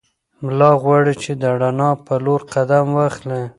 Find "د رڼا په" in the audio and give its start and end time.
1.41-2.13